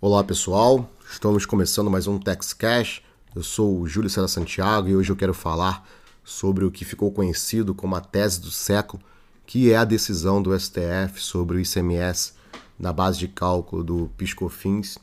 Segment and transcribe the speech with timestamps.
[0.00, 3.02] Olá pessoal, estamos começando mais um Tex Cash.
[3.34, 5.84] Eu sou o Júlio César Santiago e hoje eu quero falar
[6.22, 9.02] sobre o que ficou conhecido como a tese do século,
[9.44, 12.34] que é a decisão do STF sobre o ICMS
[12.78, 14.98] na base de cálculo do PiscoFins.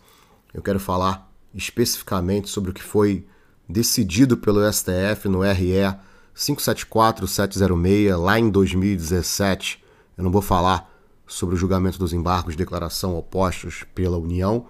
[0.54, 3.28] Eu quero falar especificamente sobre o que foi
[3.68, 5.94] decidido pelo STF no RE
[6.34, 9.84] 574706 lá em 2017.
[10.18, 10.90] Eu não vou falar
[11.28, 14.68] sobre o julgamento dos embargos de declaração opostos pela União,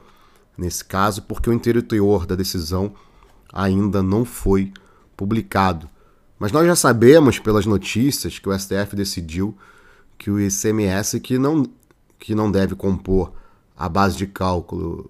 [0.58, 2.94] nesse caso, porque o inteiro teor da decisão
[3.52, 4.72] ainda não foi
[5.16, 5.90] publicado.
[6.38, 9.56] Mas nós já sabemos pelas notícias que o STF decidiu
[10.18, 11.66] que o ICMS que não,
[12.20, 13.34] que não deve compor
[13.76, 15.10] a base de cálculo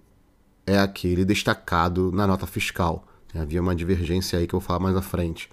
[0.66, 3.06] é aquele destacado na nota fiscal.
[3.34, 5.50] Havia uma divergência aí que eu vou falar mais à frente.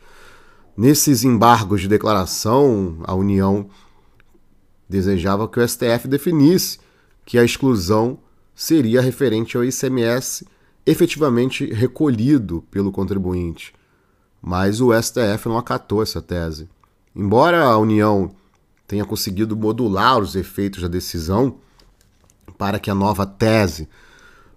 [0.76, 3.68] Nesses embargos de declaração, a União
[4.88, 6.78] desejava que o STF definisse
[7.24, 8.18] que a exclusão
[8.62, 10.46] seria referente ao ICMS
[10.86, 13.74] efetivamente recolhido pelo contribuinte.
[14.40, 16.68] Mas o STF não acatou essa tese.
[17.12, 18.32] Embora a União
[18.86, 21.56] tenha conseguido modular os efeitos da decisão
[22.56, 23.88] para que a nova tese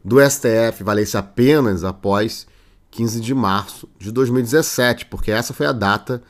[0.04, 2.46] do STF valesse apenas após
[2.92, 6.22] 15 de março de 2017, porque essa foi a data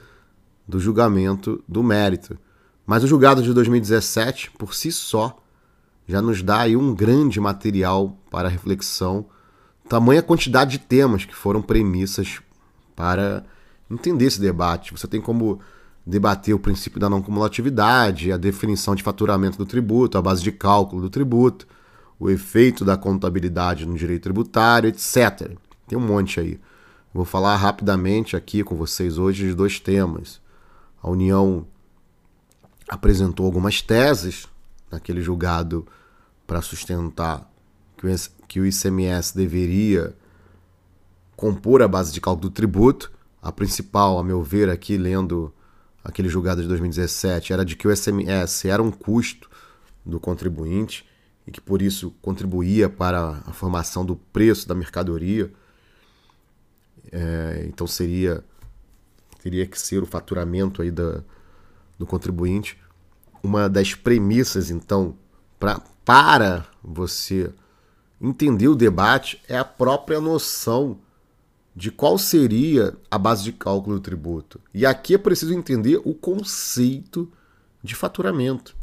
[0.66, 2.39] do julgamento do mérito.
[2.88, 5.41] Mas o julgado de 2017, por si só,
[6.08, 9.25] já nos dá aí um grande material para reflexão,
[9.89, 12.39] tamanha quantidade de temas que foram premissas
[12.95, 13.44] para
[13.89, 14.92] entender esse debate.
[14.92, 15.59] Você tem como
[16.06, 20.52] debater o princípio da não cumulatividade, a definição de faturamento do tributo, a base de
[20.52, 21.67] cálculo do tributo,
[22.19, 25.52] o efeito da contabilidade no direito tributário, etc.
[25.88, 26.59] Tem um monte aí.
[27.14, 30.40] Vou falar rapidamente aqui com vocês hoje de dois temas.
[31.02, 31.66] A União
[32.88, 34.47] apresentou algumas teses
[34.95, 35.85] naquele julgado
[36.47, 37.49] para sustentar
[38.47, 40.15] que o ICMS deveria
[41.35, 43.11] compor a base de cálculo do tributo.
[43.41, 45.53] A principal, a meu ver, aqui lendo
[46.03, 49.50] aquele julgado de 2017, era de que o ICMS era um custo
[50.05, 51.05] do contribuinte
[51.47, 55.51] e que por isso contribuía para a formação do preço da mercadoria.
[57.11, 58.44] É, então seria
[59.41, 61.22] teria que ser o faturamento aí da,
[62.00, 62.79] do contribuinte.
[63.45, 65.16] Uma das premissas, então,
[65.59, 67.53] pra, para você
[68.19, 70.97] entender o debate é a própria noção
[71.75, 74.59] de qual seria a base de cálculo do tributo.
[74.73, 77.31] E aqui é preciso entender o conceito
[77.84, 78.75] de faturamento.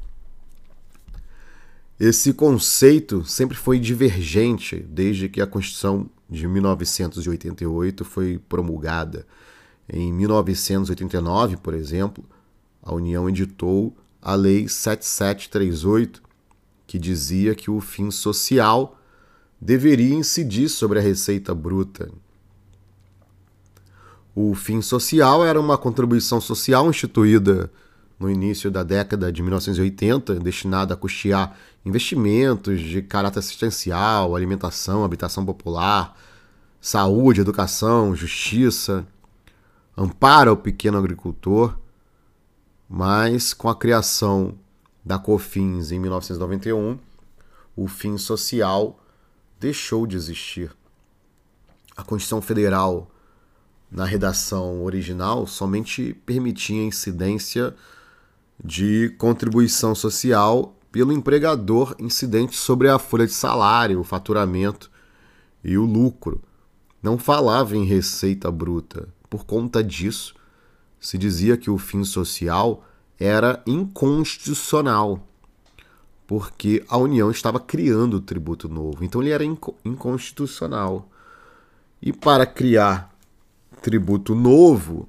[1.99, 9.27] Esse conceito sempre foi divergente desde que a Constituição de 1988 foi promulgada.
[9.93, 12.25] Em 1989, por exemplo,
[12.81, 16.23] a União editou a Lei 7738,
[16.87, 18.97] que dizia que o fim social
[19.61, 22.09] deveria incidir sobre a receita bruta.
[24.35, 27.71] O fim social era uma contribuição social instituída
[28.19, 35.45] no início da década de 1980, destinada a custear investimentos de caráter assistencial, alimentação, habitação
[35.45, 36.17] popular,
[36.81, 39.05] saúde, educação, justiça,
[39.97, 41.77] ampara o pequeno agricultor
[42.89, 44.55] mas com a criação
[45.05, 46.99] da COFINS em 1991,
[47.77, 48.99] o fim social
[49.59, 50.71] deixou de existir.
[51.97, 53.11] A Constituição Federal,
[53.91, 57.75] na redação original, somente permitia a incidência
[58.63, 64.91] de contribuição social pelo empregador incidente sobre a folha de salário, o faturamento
[65.65, 66.43] e o lucro.
[67.03, 69.09] Não falava em receita bruta.
[69.29, 70.35] Por conta disso,
[71.03, 72.85] se dizia que o fim social
[73.19, 75.21] era inconstitucional,
[76.29, 79.45] porque a União estava criando o tributo novo, então ele era
[79.85, 81.11] inconstitucional.
[82.01, 83.13] E para criar
[83.83, 85.09] tributo novo,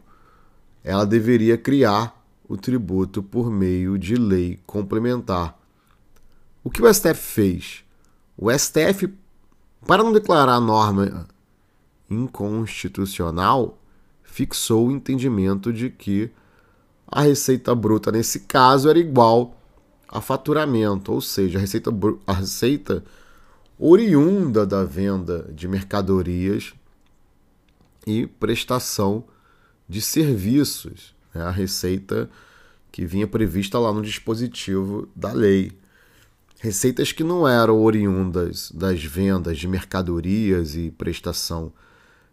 [0.84, 5.58] ela deveria criar o tributo por meio de lei complementar.
[6.64, 7.84] O que o STF fez?
[8.36, 9.14] O STF,
[9.86, 11.28] para não declarar a norma
[12.10, 13.78] inconstitucional,
[14.34, 16.32] fixou o entendimento de que
[17.08, 19.56] a receita bruta nesse caso era igual
[20.10, 21.92] a faturamento, ou seja, a receita,
[22.26, 23.04] a receita
[23.78, 26.74] oriunda da venda de mercadorias
[28.08, 29.24] e prestação
[29.88, 31.44] de serviços, né?
[31.44, 32.28] a receita
[32.92, 35.78] que vinha prevista lá no dispositivo da lei.
[36.60, 41.72] Receitas que não eram oriundas das vendas de mercadorias e prestação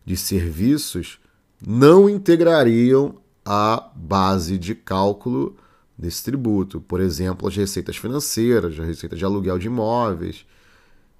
[0.02, 1.20] de serviços
[1.66, 5.56] não integrariam a base de cálculo
[5.96, 6.80] desse tributo.
[6.80, 10.46] Por exemplo, as receitas financeiras, a receita de aluguel de imóveis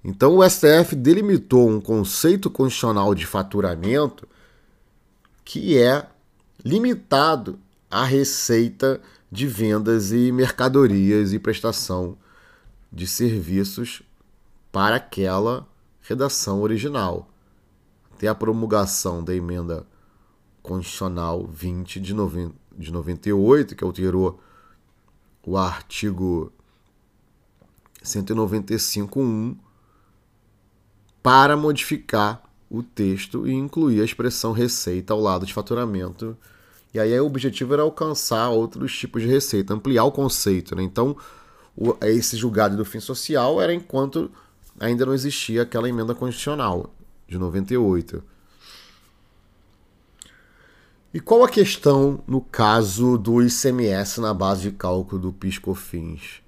[0.03, 4.27] Então o STF delimitou um conceito constitucional de faturamento
[5.45, 6.07] que é
[6.63, 7.59] limitado
[7.89, 9.01] à receita
[9.31, 12.17] de vendas e mercadorias e prestação
[12.91, 14.01] de serviços
[14.71, 15.67] para aquela
[16.01, 17.29] redação original.
[18.13, 19.85] Até a promulgação da emenda
[20.61, 24.39] constitucional 20 de, noven de 98, que alterou
[25.45, 26.51] o artigo
[28.03, 29.55] 195.1
[31.21, 36.37] para modificar o texto e incluir a expressão receita ao lado de faturamento.
[36.93, 40.75] E aí o objetivo era alcançar outros tipos de receita, ampliar o conceito.
[40.75, 40.83] Né?
[40.83, 41.15] Então,
[41.75, 44.31] o, esse julgado do fim social era enquanto
[44.79, 46.93] ainda não existia aquela emenda constitucional
[47.27, 48.23] de 98.
[51.13, 56.41] E qual a questão no caso do ICMS na base de cálculo do PIS/COFINS?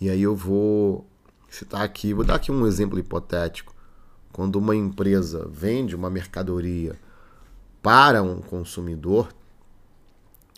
[0.00, 1.06] E aí eu vou
[1.48, 3.72] citar aqui, vou dar aqui um exemplo hipotético.
[4.32, 6.98] Quando uma empresa vende uma mercadoria
[7.80, 9.28] para um consumidor,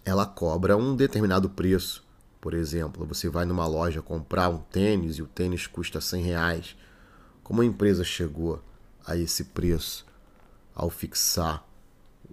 [0.02, 2.02] ela cobra um determinado preço.
[2.40, 6.76] Por exemplo, você vai numa loja comprar um tênis e o tênis custa 100 reais.
[7.44, 8.62] Como a empresa chegou
[9.06, 10.06] a esse preço
[10.74, 11.68] ao fixar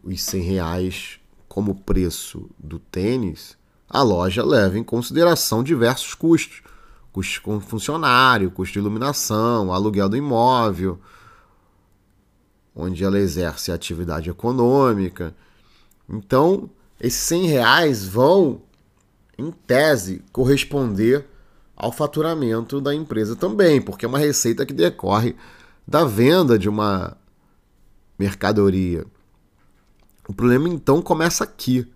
[0.07, 3.57] os 100 reais como preço do tênis,
[3.89, 6.61] a loja leva em consideração diversos custos.
[7.11, 10.99] Custos com funcionário, custo de iluminação, aluguel do imóvel,
[12.75, 15.35] onde ela exerce atividade econômica.
[16.07, 16.69] Então,
[17.01, 18.61] esses 100 reais vão,
[19.37, 21.25] em tese, corresponder
[21.75, 25.35] ao faturamento da empresa também, porque é uma receita que decorre
[25.87, 27.17] da venda de uma
[28.17, 29.05] mercadoria.
[30.27, 31.87] O problema então começa aqui.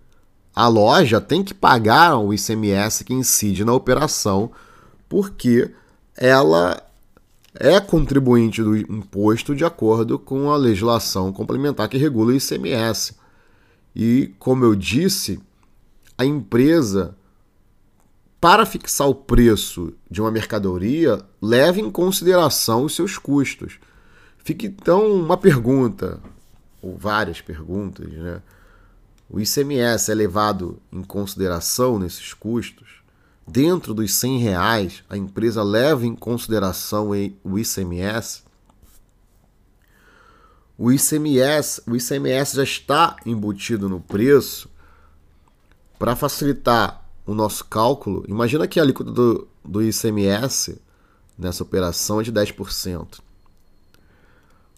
[0.54, 4.50] A loja tem que pagar o ICMS que incide na operação,
[5.08, 5.70] porque
[6.16, 6.82] ela
[7.54, 13.14] é contribuinte do imposto de acordo com a legislação complementar que regula o ICMS.
[13.94, 15.38] E, como eu disse,
[16.16, 17.14] a empresa,
[18.40, 23.78] para fixar o preço de uma mercadoria, leva em consideração os seus custos.
[24.38, 26.20] Fica então uma pergunta:
[26.82, 28.42] ou várias perguntas, né?
[29.30, 33.00] O ICMS é levado em consideração nesses custos?
[33.46, 37.10] Dentro dos 100 reais, a empresa leva em consideração
[37.42, 38.42] o ICMS?
[40.76, 44.68] O ICMS, o ICMS já está embutido no preço
[45.98, 48.24] para facilitar o nosso cálculo.
[48.28, 50.78] Imagina que a alíquota do, do ICMS
[51.38, 53.20] nessa operação é de 10%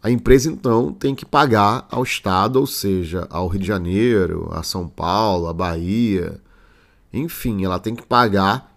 [0.05, 4.62] a empresa então tem que pagar ao Estado, ou seja, ao Rio de Janeiro, a
[4.62, 6.43] São Paulo, a Bahia,
[7.11, 8.77] enfim, ela tem que pagar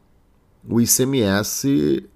[0.66, 2.08] o ICMS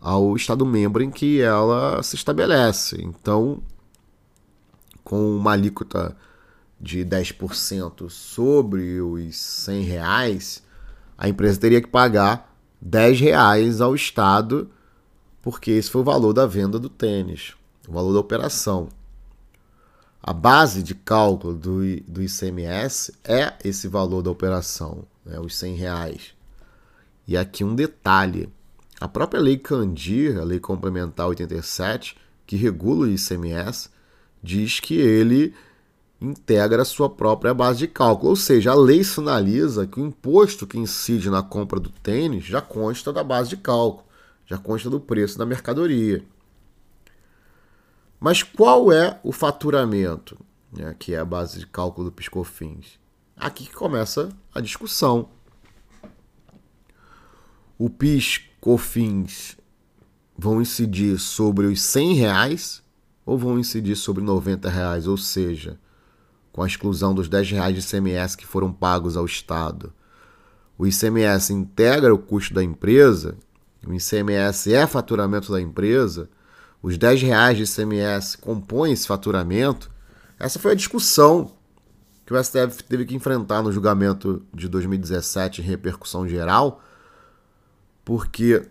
[0.00, 3.02] ao Estado membro em que ela se estabelece.
[3.02, 3.60] Então,
[5.02, 6.16] com uma alíquota
[6.80, 10.62] de 10% sobre os 100 reais,
[11.16, 14.70] a empresa teria que pagar 10 reais ao Estado,
[15.42, 17.57] porque esse foi o valor da venda do tênis
[17.88, 18.88] o valor da operação.
[20.22, 25.74] A base de cálculo do, do ICMS é esse valor da operação, né, os 100
[25.74, 26.34] reais.
[27.26, 28.52] E aqui um detalhe:
[29.00, 32.16] a própria Lei Candir, a Lei Complementar 87,
[32.46, 33.88] que regula o ICMS,
[34.42, 35.54] diz que ele
[36.20, 38.30] integra a sua própria base de cálculo.
[38.30, 42.60] Ou seja, a lei sinaliza que o imposto que incide na compra do tênis já
[42.60, 44.04] consta da base de cálculo,
[44.46, 46.24] já consta do preço da mercadoria.
[48.20, 50.38] Mas qual é o faturamento,
[50.72, 52.98] né, que é a base de cálculo do Piscofins?
[53.36, 55.28] Aqui que começa a discussão.
[57.78, 59.56] O PIS/COFINS
[60.36, 62.82] vão incidir sobre os 100 reais
[63.24, 65.78] ou vão incidir sobre 90 reais, ou seja,
[66.50, 69.92] com a exclusão dos 10 reais de ICMS que foram pagos ao Estado.
[70.76, 73.36] O ICMS integra o custo da empresa,
[73.86, 76.28] o ICMS é faturamento da empresa,
[76.82, 79.90] os 10 reais de ICMS compõem esse faturamento,
[80.38, 81.52] essa foi a discussão
[82.24, 86.82] que o STF teve que enfrentar no julgamento de 2017 em repercussão geral,
[88.04, 88.68] porque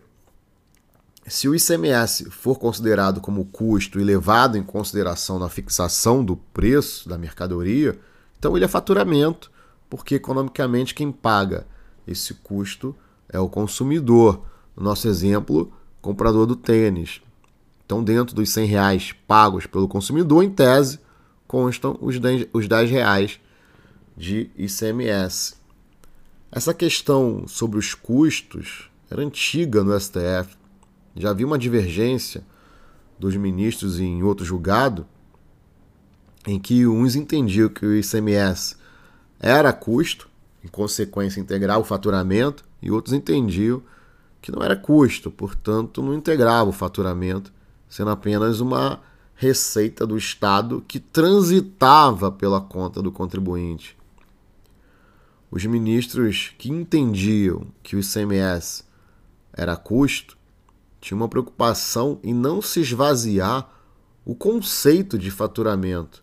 [1.27, 7.09] se o ICMS for considerado como custo e levado em consideração na fixação do preço
[7.09, 7.99] da mercadoria,
[8.39, 9.51] então ele é faturamento,
[9.89, 11.67] porque economicamente quem paga
[12.07, 12.95] esse custo
[13.27, 14.45] é o consumidor.
[14.75, 17.21] No nosso exemplo, comprador do tênis.
[17.88, 21.00] Então, dentro dos 100 reais pagos pelo consumidor, em tese,
[21.48, 23.39] constam os 10, os 10 reais
[24.15, 25.56] de ICMS.
[26.51, 30.58] Essa questão sobre os custos era antiga no STF.
[31.15, 32.44] já havia uma divergência
[33.17, 35.08] dos ministros em outro julgado,
[36.46, 38.75] em que uns entendiam que o ICMS
[39.39, 40.29] era custo,
[40.62, 43.82] em consequência integrar o faturamento, e outros entendiam
[44.41, 47.56] que não era custo, portanto não integrava o faturamento,
[47.89, 49.01] sendo apenas uma
[49.36, 53.96] receita do Estado que transitava pela conta do contribuinte.
[55.50, 58.84] Os ministros que entendiam que o ICMS
[59.53, 60.38] era custo
[61.00, 63.70] tinham uma preocupação em não se esvaziar
[64.25, 66.22] o conceito de faturamento,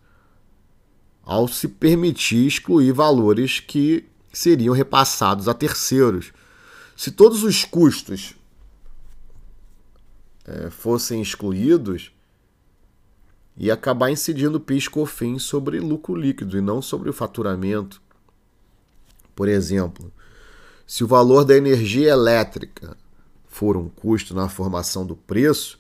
[1.23, 6.33] ao se permitir excluir valores que seriam repassados a terceiros.
[6.95, 8.35] Se todos os custos
[10.47, 12.13] é, fossem excluídos,
[13.57, 18.03] ia acabar incidindo PIS/COFINS sobre lucro líquido e não sobre o faturamento.
[19.35, 20.13] Por exemplo,
[20.87, 22.97] se o valor da energia elétrica
[23.47, 25.79] for um custo na formação do preço,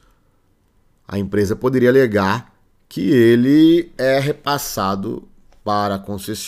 [1.07, 2.55] a empresa poderia alegar
[2.89, 5.29] que ele é repassado
[5.65, 5.97] para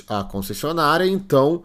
[0.08, 1.62] a concessionária, então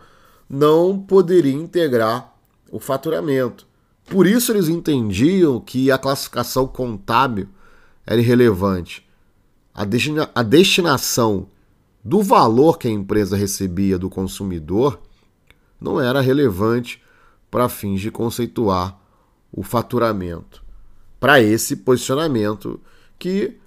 [0.49, 2.33] não poderia integrar
[2.71, 3.67] o faturamento.
[4.11, 7.47] Por isso eles entendiam que a classificação contábil
[8.05, 9.07] era irrelevante.
[9.73, 11.47] A, destina a destinação
[12.03, 14.99] do valor que a empresa recebia do consumidor
[15.79, 17.01] não era relevante
[17.49, 18.99] para fins de conceituar
[19.49, 20.61] o faturamento.
[21.17, 22.81] Para esse posicionamento
[23.17, 23.57] que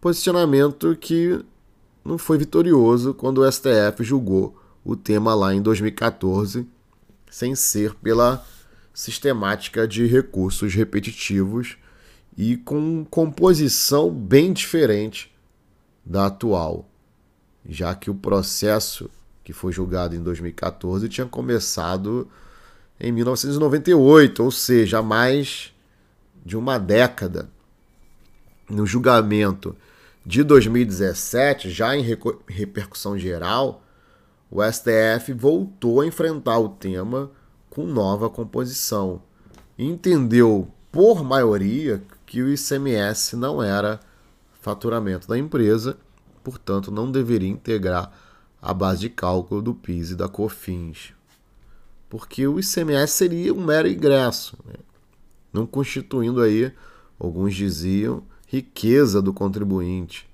[0.00, 1.44] posicionamento que
[2.02, 6.66] não foi vitorioso quando o STF julgou o tema lá em 2014,
[7.30, 8.42] sem ser pela
[9.00, 11.78] sistemática de recursos repetitivos
[12.36, 15.34] e com composição bem diferente
[16.04, 16.86] da atual,
[17.66, 19.10] já que o processo
[19.42, 22.28] que foi julgado em 2014, tinha começado
[23.00, 25.72] em 1998, ou seja, há mais
[26.44, 27.48] de uma década.
[28.68, 29.74] No julgamento
[30.26, 32.04] de 2017, já em
[32.46, 33.82] repercussão geral,
[34.50, 37.30] o STF voltou a enfrentar o tema
[37.70, 39.22] com nova composição.
[39.78, 44.00] Entendeu, por maioria, que o ICMS não era
[44.60, 45.96] faturamento da empresa,
[46.44, 48.12] portanto, não deveria integrar
[48.60, 51.14] a base de cálculo do PIS e da COFINS.
[52.08, 54.74] Porque o ICMS seria um mero ingresso, né?
[55.52, 56.72] não constituindo aí,
[57.18, 60.28] alguns diziam, riqueza do contribuinte.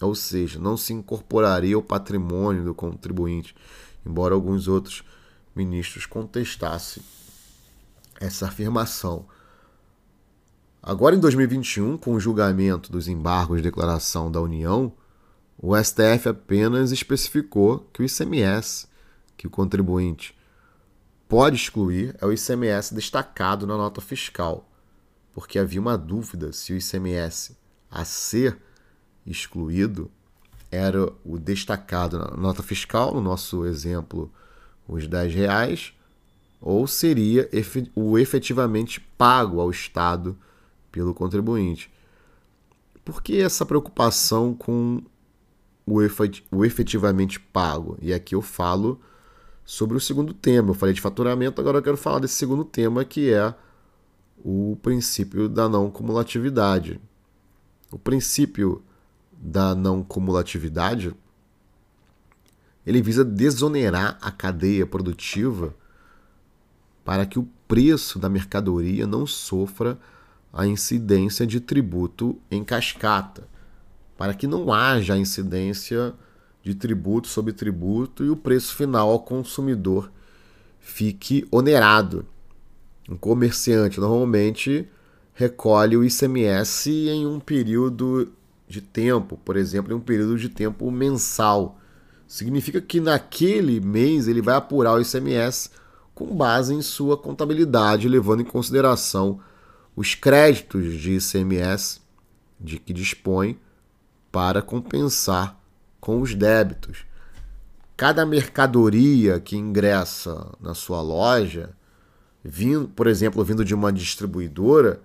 [0.00, 3.54] Ou seja, não se incorporaria ao patrimônio do contribuinte,
[4.04, 5.02] embora alguns outros
[5.54, 7.02] ministros contestassem
[8.20, 9.26] essa afirmação.
[10.82, 14.92] Agora, em 2021, com o julgamento dos embargos de declaração da União,
[15.58, 18.88] o STF apenas especificou que o ICMS
[19.36, 20.36] que o contribuinte
[21.28, 24.70] pode excluir é o ICMS destacado na nota fiscal,
[25.32, 27.56] porque havia uma dúvida se o ICMS
[27.90, 28.58] a ser
[29.26, 30.10] excluído
[30.70, 34.32] era o destacado na nota fiscal, no nosso exemplo,
[34.86, 35.92] os 10 reais,
[36.60, 37.48] ou seria
[37.94, 40.36] o efetivamente pago ao Estado
[40.90, 41.92] pelo contribuinte.
[43.04, 45.02] Por que essa preocupação com
[45.86, 47.98] o, efetivamente pago.
[48.00, 49.00] E aqui eu falo
[49.64, 50.70] sobre o segundo tema.
[50.70, 53.54] Eu falei de faturamento, agora eu quero falar desse segundo tema que é
[54.42, 57.00] o princípio da não cumulatividade.
[57.90, 58.82] O princípio
[59.32, 61.14] da não cumulatividade
[62.86, 65.74] ele visa desonerar a cadeia produtiva
[67.04, 69.98] para que o preço da mercadoria não sofra
[70.52, 73.48] a incidência de tributo em cascata
[74.16, 76.14] para que não haja incidência
[76.62, 80.10] de tributo sobre tributo e o preço final ao consumidor
[80.80, 82.24] fique onerado.
[83.08, 84.88] Um comerciante normalmente
[85.34, 88.32] recolhe o ICMS em um período
[88.66, 91.78] de tempo, por exemplo, em um período de tempo mensal.
[92.26, 95.70] Significa que naquele mês ele vai apurar o ICMS
[96.14, 99.40] com base em sua contabilidade, levando em consideração
[99.96, 102.00] os créditos de ICMS
[102.58, 103.58] de que dispõe
[104.32, 105.60] para compensar
[106.00, 107.04] com os débitos.
[107.96, 111.70] Cada mercadoria que ingressa na sua loja,
[112.42, 115.00] vindo, por exemplo, vindo de uma distribuidora,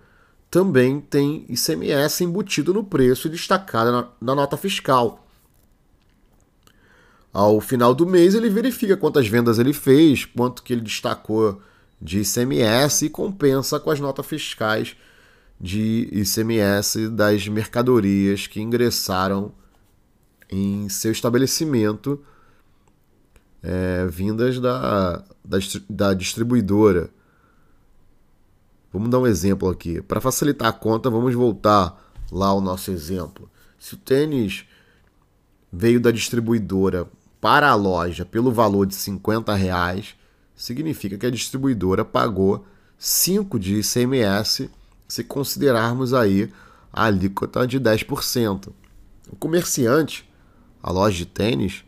[0.49, 5.27] também tem ICMS embutido no preço e destacado na, na nota fiscal.
[7.31, 11.61] Ao final do mês, ele verifica quantas vendas ele fez, quanto que ele destacou
[12.01, 14.95] de ICMS e compensa com as notas fiscais
[15.59, 19.51] de ICMS das mercadorias que ingressaram
[20.49, 22.23] em seu estabelecimento
[23.61, 25.57] é, vindas da, da,
[25.89, 27.09] da distribuidora.
[28.91, 30.01] Vamos dar um exemplo aqui.
[30.01, 33.49] Para facilitar a conta, vamos voltar lá ao nosso exemplo.
[33.77, 34.65] Se o tênis
[35.71, 37.07] veio da distribuidora
[37.41, 40.15] para a loja pelo valor de 50 reais,
[40.55, 42.65] significa que a distribuidora pagou
[42.97, 44.69] 5 de ICMS
[45.07, 46.51] se considerarmos aí
[46.91, 48.73] a alíquota de 10%.
[49.29, 50.29] O comerciante,
[50.83, 51.85] a loja de tênis,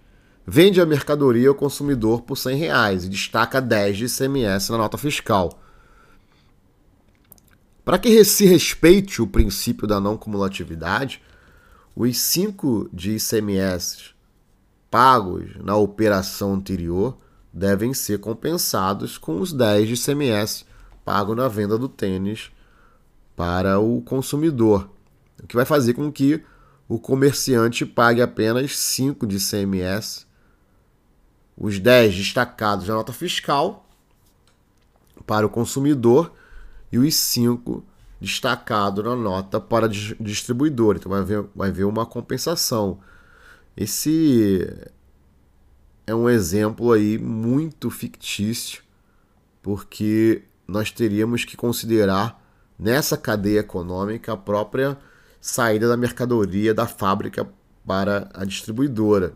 [0.48, 4.98] vende a mercadoria ao consumidor por 100 reais e destaca 10 de ICMS na nota
[4.98, 5.62] fiscal.
[7.84, 11.22] Para que se respeite o princípio da não cumulatividade,
[11.96, 14.14] os 5 de ICMS
[14.92, 17.18] pagos na operação anterior
[17.52, 20.66] devem ser compensados com os 10 de ICMS
[21.04, 22.52] pago na venda do tênis
[23.36, 24.90] para o consumidor,
[25.42, 26.44] o que vai fazer com que
[26.88, 30.28] o comerciante pague apenas 5 de ICMS,
[31.58, 33.88] os 10 destacados na nota fiscal
[35.26, 36.32] para o consumidor
[36.92, 37.84] e os 5
[38.20, 40.98] destacados na nota para distribuidor.
[40.98, 43.00] Então vai haver, vai haver uma compensação.
[43.76, 44.68] Esse
[46.06, 48.84] é um exemplo aí muito fictício,
[49.62, 52.42] porque nós teríamos que considerar
[52.78, 54.98] nessa cadeia econômica a própria
[55.40, 57.48] saída da mercadoria da fábrica
[57.86, 59.36] para a distribuidora.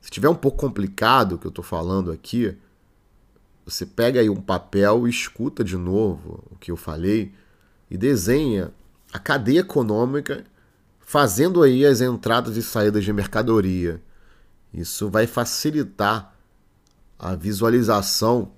[0.00, 2.56] Se tiver um pouco complicado o que eu estou falando aqui,
[3.64, 7.32] você pega aí um papel e escuta de novo o que eu falei
[7.90, 8.72] e desenha
[9.12, 10.44] a cadeia econômica
[11.06, 14.02] fazendo aí as entradas e saídas de mercadoria.
[14.74, 16.34] Isso vai facilitar
[17.16, 18.50] a visualização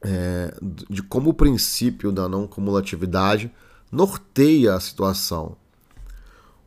[0.00, 0.54] é,
[0.88, 3.52] de como o princípio da não cumulatividade
[3.90, 5.56] norteia a situação.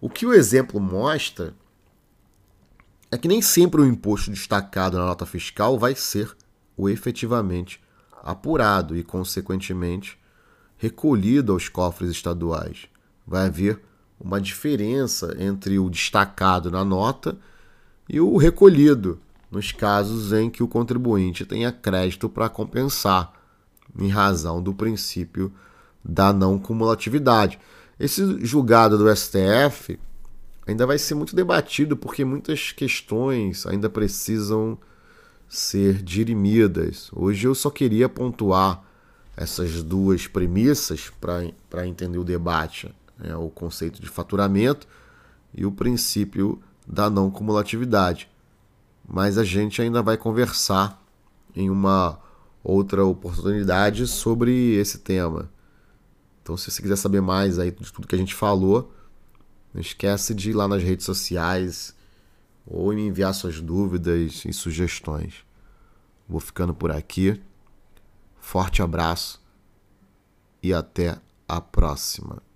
[0.02, 1.56] O que o exemplo mostra
[3.10, 6.36] é que nem sempre o imposto destacado na nota fiscal vai ser
[6.76, 7.82] o efetivamente
[8.22, 10.20] apurado e, consequentemente,
[10.76, 12.88] recolhido aos cofres estaduais.
[13.26, 13.82] Vai haver
[14.20, 17.38] uma diferença entre o destacado na nota
[18.08, 19.20] e o recolhido,
[19.52, 23.34] nos casos em que o contribuinte tenha crédito para compensar,
[23.98, 25.52] em razão do princípio
[26.04, 27.60] da não cumulatividade.
[28.00, 30.00] Esse julgado do STF
[30.68, 34.78] ainda vai ser muito debatido porque muitas questões ainda precisam
[35.48, 37.10] ser dirimidas.
[37.14, 38.84] Hoje eu só queria pontuar
[39.36, 43.36] essas duas premissas para entender o debate: né?
[43.36, 44.88] o conceito de faturamento
[45.54, 48.30] e o princípio da não cumulatividade.
[49.08, 51.04] Mas a gente ainda vai conversar
[51.56, 52.20] em uma
[52.64, 55.50] outra oportunidade sobre esse tema.
[56.42, 58.94] Então, se você quiser saber mais aí de tudo que a gente falou,
[59.74, 61.96] não esquece de ir lá nas redes sociais
[62.66, 65.46] ou me enviar suas dúvidas e sugestões.
[66.28, 67.42] Vou ficando por aqui.
[68.40, 69.42] Forte abraço
[70.62, 72.49] e até a próxima.